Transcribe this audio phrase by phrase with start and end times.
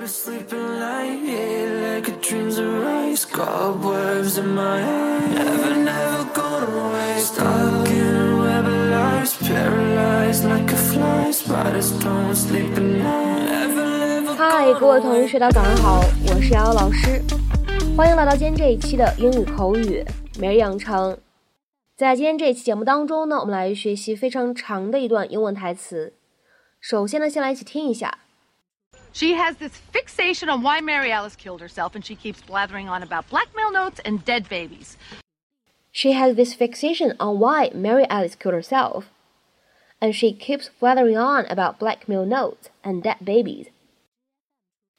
[0.00, 3.26] To sleep and light yeah, like a dream's arise.
[3.26, 7.34] Cobwebs in my head, never, never gonna waste.
[7.34, 11.30] Stuck in a web of lies, paralyzed like a fly.
[11.30, 14.36] Spiders don't sleep at night.
[14.38, 17.20] 嗨，各位同学，大家早上好，我是瑶瑶老师，
[17.94, 20.02] 欢迎来到今天这一期的英语口语
[20.38, 21.18] 每日养成。
[21.94, 26.14] 在今天这一期节目当中呢，我们来学习非常长的一段英文台词。
[26.80, 28.20] 首先呢，先来一起听一下。
[29.11, 33.29] She has this fixation on why Mary Alice killed herself, and she keeps blathering on about
[33.29, 34.97] blackmail notes and dead babies.
[35.91, 39.05] She has this fixation on why Mary Alice killed herself,
[40.01, 43.67] and she keeps blathering on about blackmail notes and dead babies.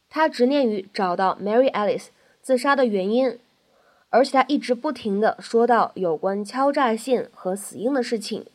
[0.08, 2.06] 她执念于找到 Mary Alice
[2.40, 3.38] 自杀的原因，
[4.08, 8.46] 而且她一直不停地说到有关敲诈信和死婴的事情。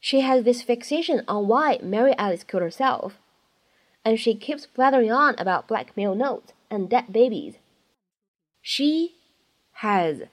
[0.00, 3.12] She has this fixation on why Mary Alice killed herself,
[4.05, 7.55] and she keeps blathering on about blackmail notes and dead babies.
[8.61, 9.15] She
[9.73, 10.23] has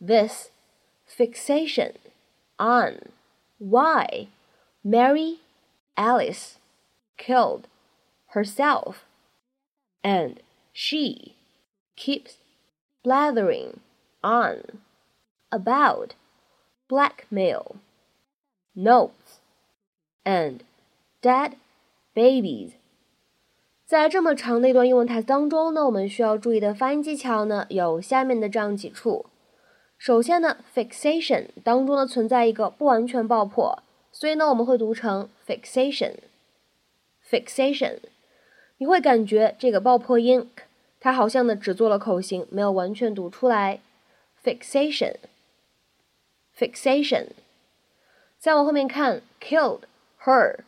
[0.00, 0.50] this
[1.06, 1.92] fixation
[2.58, 2.98] on
[3.58, 4.28] why
[4.84, 5.40] Mary
[5.96, 6.58] Alice
[7.16, 7.66] killed
[8.28, 9.04] herself,
[10.04, 10.40] and
[10.72, 11.34] she
[11.96, 12.36] keeps
[13.02, 13.80] blathering
[14.22, 14.62] on
[15.50, 16.14] about
[16.88, 17.76] blackmail
[18.74, 19.40] notes
[20.24, 20.62] and
[21.22, 21.56] dead
[22.14, 22.72] babies.
[23.88, 29.24] 在这么长的一段英文台词当中呢，我们需要注意的发音技巧呢有下面的这样几处。
[29.96, 36.16] 首先呢，fixation 当中呢存在一个不完全爆破，所以呢我们会读成 fixation。
[37.30, 38.00] fixation，
[38.76, 40.50] 你会感觉这个爆破音，
[41.00, 43.80] 它好像呢只做了口型，没有完全读出来。
[44.44, 45.14] fixation。
[46.54, 47.28] fixation。
[48.38, 49.80] 再往后面看，killed
[50.22, 50.58] her，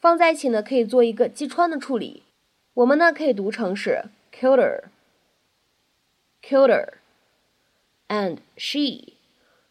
[0.00, 2.22] 放在一起呢可以做一个击穿的处理。
[2.77, 4.57] 我们呢可以读成是 killed
[6.41, 6.69] her，killed
[8.07, 9.13] her，and she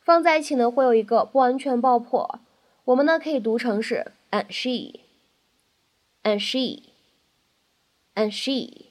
[0.00, 2.38] 放在一起呢会有一个不完全爆破，
[2.84, 8.86] 我们呢可以读成是 and she，and she，and she，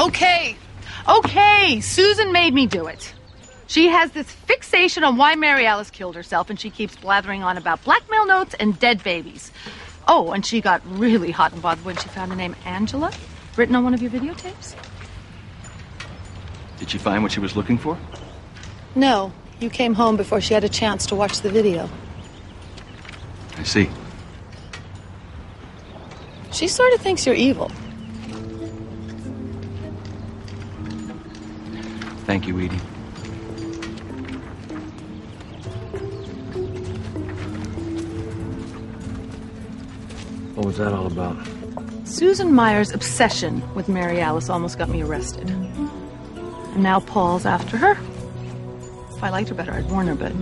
[0.00, 0.56] Okay.
[1.08, 1.80] Okay.
[1.80, 3.14] Susan made me do it.
[3.66, 7.56] She has this fixation on why Mary Alice killed herself, and she keeps blathering on
[7.56, 9.52] about blackmail notes and dead babies.
[10.08, 13.12] Oh, and she got really hot and bothered when she found the name Angela
[13.56, 14.74] written on one of your videotapes.
[16.80, 17.98] Did she find what she was looking for?
[18.94, 21.88] No, you came home before she had a chance to watch the video.
[23.58, 23.90] I see.
[26.52, 27.70] She sort of thinks you're evil.
[32.24, 32.76] Thank you, Edie.
[40.54, 41.36] What was that all about?
[42.04, 45.48] Susan Meyer's obsession with Mary Alice almost got me arrested.
[46.82, 47.96] Now Paul's after her.
[49.22, 50.32] i like her better, I'd warn her, but,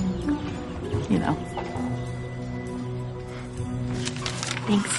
[1.11, 1.35] you know.
[4.67, 4.91] Thanks.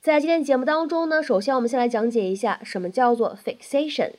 [0.00, 4.12] 在今天节目当中呢，首先我们先来讲解一下什么叫做 fixation。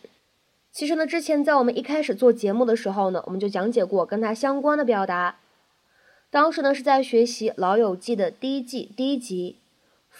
[0.71, 5.35] 其实呢，之前在我们一开始做节目的时候呢，我们就讲解过跟它相关的表达。
[6.31, 9.59] 当时呢是在学习《老友记》的第一季第一集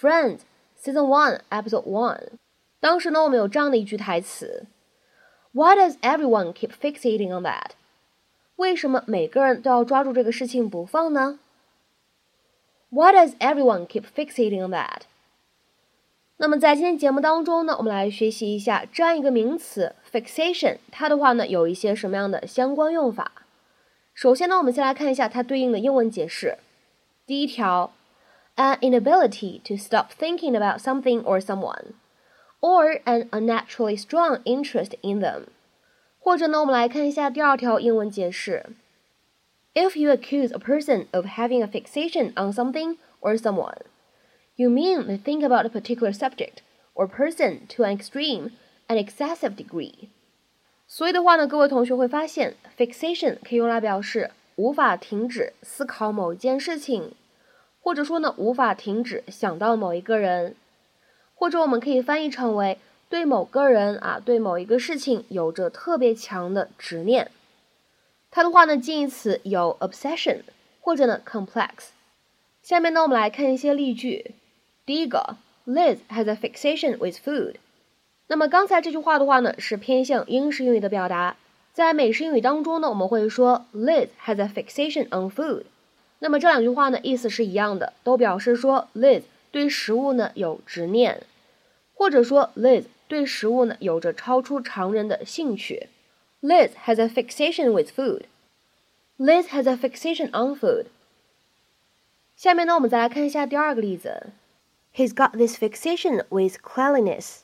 [0.00, 0.38] Friends
[0.80, 2.18] Season One Episode One》。
[2.80, 4.64] 当时呢，我们有这样的一句台词
[5.56, 7.70] Why does everyone keep fixating on that？
[8.56, 11.38] 为什么每个人都要抓住这个事情不放呢
[12.90, 15.04] ？Why does everyone keep fixating on that？
[16.36, 23.32] 那么在今天节目当中呢，我们来学习一下这样一个名词 fixation，它的话呢有一些什么样的相关用法。
[24.12, 26.58] 首先呢，我们先来看一下它对应的英文解释。
[27.24, 27.94] 第一条
[28.56, 31.94] ，an inability to stop thinking about something or someone。
[32.65, 35.45] or an unnaturally strong interest in them。
[36.19, 38.65] 或者呢，我们来看一下第二条英文解释。
[39.73, 43.77] If you accuse a person of having a fixation on something or someone,
[44.55, 46.57] you mean they think about a particular subject
[46.93, 48.51] or person to an extreme
[48.87, 50.09] and excessive degree。
[50.87, 57.15] 所以的话呢，各位同学会发现，fixation 可以用来表示无法停止思考某一件事情，
[57.81, 60.55] 或者说呢，无法停止想到某一个人。
[61.38, 62.78] 或者我们可以翻译成为
[63.10, 67.30] 对某个人啊，对某一个事情有着特别强的执念。
[68.30, 70.40] 它的话呢，近义词有 obsession
[70.80, 71.90] 或者呢 complex。
[72.62, 74.34] 下面呢，我们来看一些例句。
[74.84, 75.36] 第一个
[75.66, 77.56] ，Liz has a fixation with food。
[78.28, 81.36] 那么刚才这句话的话呢，是偏向英式英语的表达。
[81.72, 85.64] 在美式英语当中呢，我们会说 Liz has a fixation on food。
[86.18, 89.22] 那么这两句话呢，意思是一样的，都表示说 Liz。
[89.56, 91.22] 对食物呢有执念，
[91.94, 95.88] 或者说 Liz 对食物呢有着超出常人的兴趣。
[96.42, 98.24] Liz has a fixation with food.
[99.16, 100.88] Liz has a fixation on food.
[102.36, 104.26] 下面呢，我们再来看一下第二个例子。
[104.94, 107.38] He's got this fixation with cleanliness.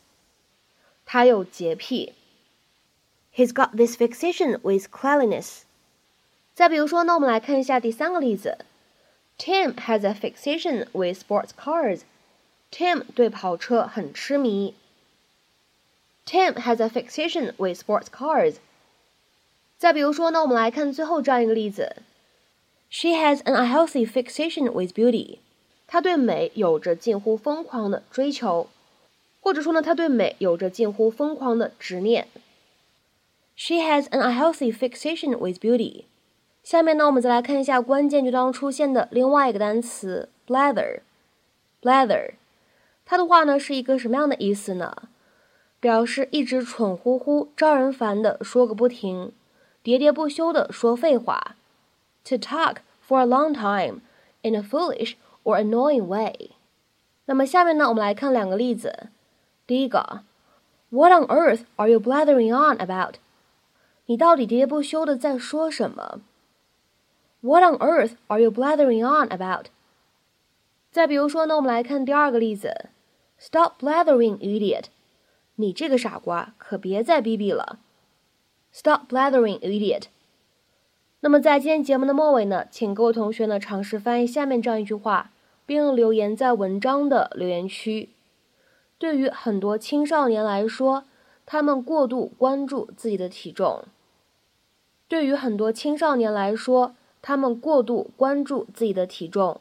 [1.07, 2.13] 他有洁癖。
[3.35, 5.63] He's got this fixation with cleanliness.
[6.53, 8.59] 再比如说呢，我们来看一下第三个例子。
[9.42, 12.02] Tim has a fixation with sports cars.
[12.72, 14.74] Tim 对跑车很痴迷。
[16.26, 18.56] Tim has a fixation with sports cars.
[19.78, 21.98] 再比如说呢，我们来看最后这样一个例子：
[22.90, 25.38] She has an unhealthy fixation with beauty.
[25.86, 28.68] 她对美有着近乎疯狂的追求，
[29.40, 32.28] 或者说呢，她对美有着近乎疯狂的执念。
[33.56, 36.04] She has an unhealthy fixation with beauty.
[36.63, 41.01] 下面呢，我们再来看一下关键句当中出现的另外一个单词 blather。
[41.83, 42.35] blather，
[43.05, 44.95] 它的话呢是一个什么样的意思呢？
[45.81, 49.33] 表示一直蠢乎乎、招人烦的说个不停，
[49.83, 51.57] 喋喋不休的说废话。
[52.27, 54.03] To talk for a long time
[54.43, 56.51] in a foolish or annoying way。
[57.25, 59.09] 那么下面呢，我们来看两个例子。
[59.67, 60.21] 第一个
[60.91, 63.15] ，What on earth are you blathering on about？
[64.07, 66.21] 你到底喋喋不休的在说什么
[67.43, 69.67] ？What on earth are you blathering on about？
[70.91, 72.87] 再比如说呢，我们来看第二个例子
[73.39, 74.85] ，Stop blathering, idiot！
[75.57, 77.79] 你这个傻瓜，可别再逼逼了。
[78.73, 80.05] Stop blathering, idiot！
[81.21, 85.31] 那么在今天节目的末尾呢，请各位同学呢尝试翻译下面这样一句话，
[85.67, 88.09] 并留言在文章的留言区。
[88.99, 91.05] 对于很多青少年来说，
[91.45, 93.85] 他们过度关注自己的体重。
[95.09, 99.61] 对于很多青少年来说，他们过度关注自己的体重，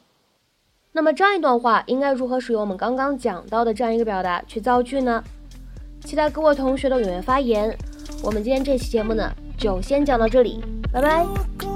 [0.90, 5.22] 那么这样一段话应该如何使用我们刚刚讲到的这样一个表达去造句呢？
[6.04, 7.74] 期待各位同学的踊跃发言。
[8.22, 10.60] 我们今天这期节目呢，就先讲到这里，
[10.92, 11.71] 拜拜。